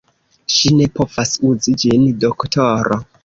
Ŝi 0.53 0.71
ne 0.77 0.87
povas 0.99 1.33
uzi 1.51 1.75
ĝin, 1.83 2.09
doktoro. 2.27 2.99